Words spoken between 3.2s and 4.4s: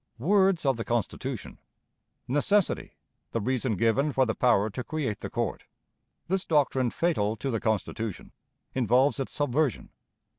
the reason given for the